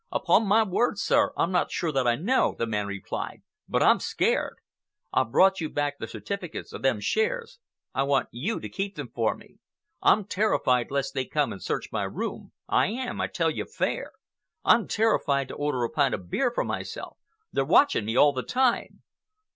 [0.11, 3.99] "Upon my word, sir, I'm not sure that I know," the man replied, "but I'm
[3.99, 4.55] scared.
[5.13, 7.59] I've brought you back the certificates of them shares.
[7.93, 9.59] I want you to keep them for me.
[10.01, 12.51] I'm terrified lest they come and search my room.
[12.67, 14.13] I am, I tell you fair.
[14.65, 17.19] I'm terrified to order a pint of beer for myself.
[17.51, 19.03] They're watching me all the time."